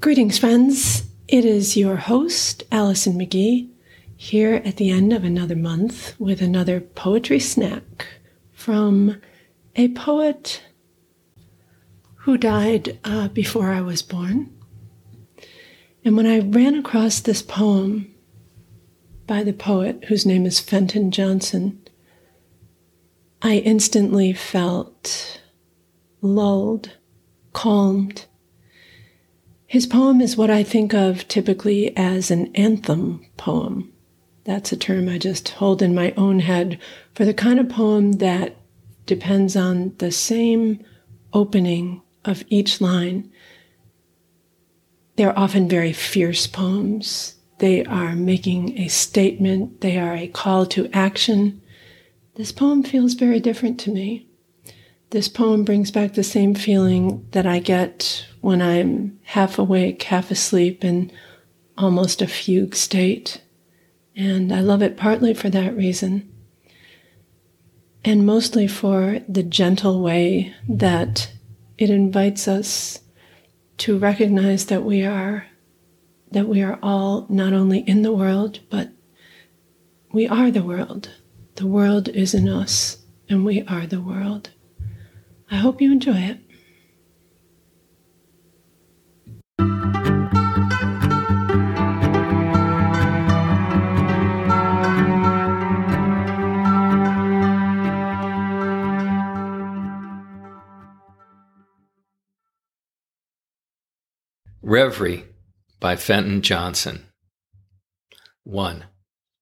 Greetings, 0.00 0.38
friends. 0.38 1.02
It 1.28 1.44
is 1.44 1.76
your 1.76 1.96
host, 1.96 2.64
Allison 2.72 3.18
McGee, 3.18 3.68
here 4.16 4.62
at 4.64 4.78
the 4.78 4.88
end 4.88 5.12
of 5.12 5.24
another 5.24 5.54
month 5.54 6.18
with 6.18 6.40
another 6.40 6.80
poetry 6.80 7.38
snack 7.38 8.06
from 8.50 9.20
a 9.76 9.88
poet 9.88 10.62
who 12.14 12.38
died 12.38 12.98
uh, 13.04 13.28
before 13.28 13.72
I 13.72 13.82
was 13.82 14.00
born. 14.00 14.50
And 16.02 16.16
when 16.16 16.26
I 16.26 16.38
ran 16.38 16.76
across 16.76 17.20
this 17.20 17.42
poem 17.42 18.10
by 19.26 19.42
the 19.42 19.52
poet 19.52 20.06
whose 20.08 20.24
name 20.24 20.46
is 20.46 20.60
Fenton 20.60 21.10
Johnson, 21.10 21.78
I 23.42 23.56
instantly 23.56 24.32
felt 24.32 25.42
lulled, 26.22 26.96
calmed, 27.52 28.24
his 29.70 29.86
poem 29.86 30.20
is 30.20 30.36
what 30.36 30.50
I 30.50 30.64
think 30.64 30.92
of 30.94 31.28
typically 31.28 31.96
as 31.96 32.32
an 32.32 32.50
anthem 32.56 33.24
poem. 33.36 33.92
That's 34.42 34.72
a 34.72 34.76
term 34.76 35.08
I 35.08 35.16
just 35.16 35.50
hold 35.50 35.80
in 35.80 35.94
my 35.94 36.12
own 36.16 36.40
head 36.40 36.80
for 37.14 37.24
the 37.24 37.32
kind 37.32 37.60
of 37.60 37.68
poem 37.68 38.14
that 38.14 38.56
depends 39.06 39.54
on 39.54 39.94
the 39.98 40.10
same 40.10 40.84
opening 41.32 42.02
of 42.24 42.42
each 42.48 42.80
line. 42.80 43.30
They're 45.14 45.38
often 45.38 45.68
very 45.68 45.92
fierce 45.92 46.48
poems. 46.48 47.36
They 47.58 47.84
are 47.84 48.16
making 48.16 48.76
a 48.76 48.88
statement. 48.88 49.82
They 49.82 49.98
are 49.98 50.16
a 50.16 50.26
call 50.26 50.66
to 50.66 50.90
action. 50.92 51.62
This 52.34 52.50
poem 52.50 52.82
feels 52.82 53.14
very 53.14 53.38
different 53.38 53.78
to 53.80 53.92
me. 53.92 54.26
This 55.10 55.28
poem 55.28 55.62
brings 55.62 55.92
back 55.92 56.14
the 56.14 56.24
same 56.24 56.56
feeling 56.56 57.24
that 57.30 57.46
I 57.46 57.60
get 57.60 58.26
when 58.40 58.62
I'm 58.62 59.18
half 59.24 59.58
awake, 59.58 60.02
half 60.04 60.30
asleep, 60.30 60.84
in 60.84 61.12
almost 61.76 62.22
a 62.22 62.26
fugue 62.26 62.74
state. 62.74 63.42
And 64.16 64.52
I 64.52 64.60
love 64.60 64.82
it 64.82 64.96
partly 64.96 65.34
for 65.34 65.48
that 65.50 65.76
reason, 65.76 66.30
and 68.04 68.26
mostly 68.26 68.66
for 68.66 69.20
the 69.28 69.42
gentle 69.42 70.02
way 70.02 70.54
that 70.68 71.32
it 71.78 71.90
invites 71.90 72.48
us 72.48 73.00
to 73.78 73.98
recognize 73.98 74.66
that 74.66 74.84
we 74.84 75.04
are 75.04 75.46
that 76.32 76.46
we 76.46 76.62
are 76.62 76.78
all 76.82 77.26
not 77.28 77.52
only 77.52 77.80
in 77.80 78.02
the 78.02 78.12
world 78.12 78.60
but 78.68 78.90
we 80.12 80.28
are 80.28 80.50
the 80.50 80.62
world 80.62 81.10
the 81.56 81.66
world 81.66 82.08
is 82.10 82.34
in 82.34 82.46
us 82.48 82.98
and 83.28 83.44
we 83.44 83.62
are 83.62 83.86
the 83.86 84.00
world 84.00 84.50
I 85.50 85.56
hope 85.56 85.80
you 85.80 85.90
enjoy 85.90 86.16
it. 86.16 86.38
Reverie 104.62 105.24
by 105.80 105.96
Fenton 105.96 106.42
Johnson. 106.42 107.06
1. 108.44 108.84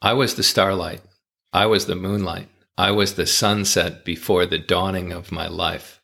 I 0.00 0.14
was 0.14 0.36
the 0.36 0.42
starlight. 0.42 1.02
I 1.52 1.66
was 1.66 1.84
the 1.84 1.94
moonlight. 1.94 2.48
I 2.78 2.92
was 2.92 3.14
the 3.14 3.26
sunset 3.26 4.06
before 4.06 4.46
the 4.46 4.56
dawning 4.58 5.12
of 5.12 5.30
my 5.30 5.48
life. 5.48 6.00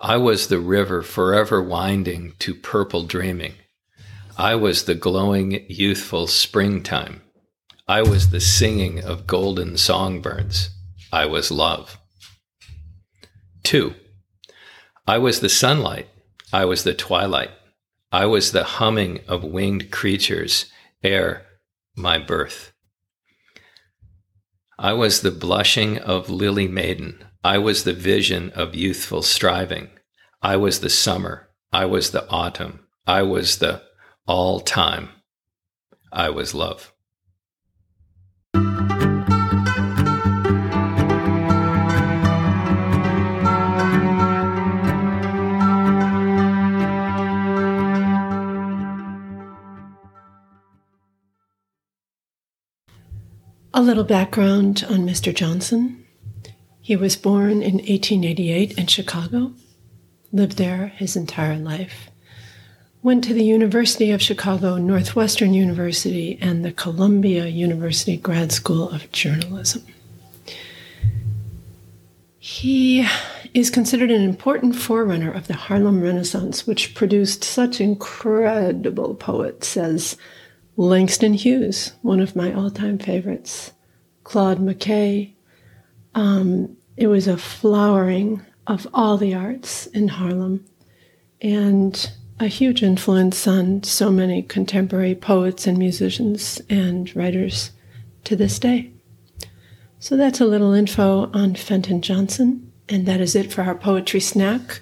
I 0.00 0.16
was 0.16 0.48
the 0.48 0.58
river 0.58 1.02
forever 1.02 1.62
winding 1.62 2.32
to 2.38 2.54
purple 2.54 3.04
dreaming. 3.04 3.56
I 4.38 4.54
was 4.54 4.84
the 4.84 4.94
glowing, 4.94 5.66
youthful 5.68 6.26
springtime. 6.26 7.20
I 7.86 8.00
was 8.00 8.30
the 8.30 8.40
singing 8.40 9.04
of 9.04 9.26
golden 9.26 9.76
songbirds. 9.76 10.70
I 11.12 11.26
was 11.26 11.50
love. 11.50 11.98
2. 13.64 13.94
I 15.06 15.18
was 15.18 15.40
the 15.40 15.50
sunlight. 15.50 16.08
I 16.54 16.64
was 16.64 16.84
the 16.84 16.94
twilight. 16.94 17.50
I 18.12 18.26
was 18.26 18.50
the 18.50 18.64
humming 18.64 19.20
of 19.28 19.44
winged 19.44 19.90
creatures 19.90 20.66
ere 21.02 21.46
my 21.94 22.18
birth. 22.18 22.72
I 24.78 24.94
was 24.94 25.20
the 25.20 25.30
blushing 25.30 25.98
of 25.98 26.28
lily 26.28 26.66
maiden. 26.66 27.24
I 27.44 27.58
was 27.58 27.84
the 27.84 27.92
vision 27.92 28.50
of 28.50 28.74
youthful 28.74 29.22
striving. 29.22 29.90
I 30.42 30.56
was 30.56 30.80
the 30.80 30.90
summer. 30.90 31.50
I 31.72 31.84
was 31.84 32.10
the 32.10 32.28
autumn. 32.28 32.86
I 33.06 33.22
was 33.22 33.58
the 33.58 33.82
all 34.26 34.60
time. 34.60 35.10
I 36.12 36.30
was 36.30 36.54
love. 36.54 36.92
A 53.72 53.80
little 53.80 54.02
background 54.02 54.84
on 54.90 55.06
Mr. 55.06 55.32
Johnson. 55.32 56.04
He 56.80 56.96
was 56.96 57.14
born 57.14 57.62
in 57.62 57.74
1888 57.74 58.76
in 58.76 58.88
Chicago, 58.88 59.52
lived 60.32 60.56
there 60.56 60.88
his 60.88 61.14
entire 61.14 61.56
life, 61.56 62.10
went 63.00 63.22
to 63.24 63.32
the 63.32 63.44
University 63.44 64.10
of 64.10 64.20
Chicago, 64.20 64.76
Northwestern 64.76 65.54
University, 65.54 66.36
and 66.40 66.64
the 66.64 66.72
Columbia 66.72 67.46
University 67.46 68.16
Grad 68.16 68.50
School 68.50 68.88
of 68.90 69.12
Journalism. 69.12 69.86
He 72.40 73.06
is 73.54 73.70
considered 73.70 74.10
an 74.10 74.22
important 74.22 74.74
forerunner 74.74 75.30
of 75.30 75.46
the 75.46 75.54
Harlem 75.54 76.00
Renaissance, 76.00 76.66
which 76.66 76.96
produced 76.96 77.44
such 77.44 77.80
incredible 77.80 79.14
poets 79.14 79.76
as 79.76 80.16
Langston 80.80 81.34
Hughes, 81.34 81.92
one 82.00 82.20
of 82.20 82.34
my 82.34 82.54
all 82.54 82.70
time 82.70 82.98
favorites, 82.98 83.72
Claude 84.24 84.60
McKay. 84.60 85.34
Um, 86.14 86.74
it 86.96 87.08
was 87.08 87.28
a 87.28 87.36
flowering 87.36 88.40
of 88.66 88.88
all 88.94 89.18
the 89.18 89.34
arts 89.34 89.88
in 89.88 90.08
Harlem 90.08 90.64
and 91.42 92.10
a 92.38 92.46
huge 92.46 92.82
influence 92.82 93.46
on 93.46 93.82
so 93.82 94.10
many 94.10 94.40
contemporary 94.40 95.14
poets 95.14 95.66
and 95.66 95.76
musicians 95.76 96.62
and 96.70 97.14
writers 97.14 97.72
to 98.24 98.34
this 98.34 98.58
day. 98.58 98.90
So 99.98 100.16
that's 100.16 100.40
a 100.40 100.46
little 100.46 100.72
info 100.72 101.30
on 101.34 101.56
Fenton 101.56 102.00
Johnson, 102.00 102.72
and 102.88 103.04
that 103.04 103.20
is 103.20 103.36
it 103.36 103.52
for 103.52 103.60
our 103.60 103.74
poetry 103.74 104.20
snack 104.20 104.80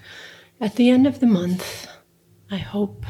at 0.60 0.76
the 0.76 0.90
end 0.90 1.08
of 1.08 1.18
the 1.18 1.26
month. 1.26 1.88
I 2.52 2.58
hope 2.58 3.04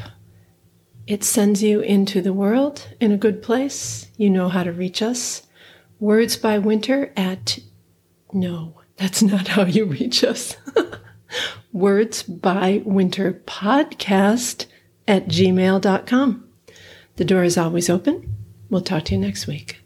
it 1.09 1.23
sends 1.23 1.63
you 1.63 1.79
into 1.79 2.21
the 2.21 2.31
world 2.31 2.87
in 2.99 3.11
a 3.11 3.17
good 3.17 3.41
place. 3.41 4.07
You 4.15 4.29
know 4.29 4.47
how 4.47 4.63
to 4.63 4.71
reach 4.71 5.01
us. 5.01 5.41
Words 5.99 6.37
by 6.37 6.59
Winter 6.59 7.11
at, 7.17 7.57
no, 8.31 8.79
that's 8.95 9.23
not 9.23 9.47
how 9.47 9.65
you 9.65 9.85
reach 9.85 10.23
us. 10.23 10.55
Words 11.73 12.21
by 12.21 12.83
Winter 12.85 13.41
podcast 13.47 14.67
at 15.07 15.27
gmail.com. 15.27 16.47
The 17.15 17.25
door 17.25 17.43
is 17.43 17.57
always 17.57 17.89
open. 17.89 18.31
We'll 18.69 18.81
talk 18.81 19.05
to 19.05 19.15
you 19.15 19.19
next 19.19 19.47
week. 19.47 19.81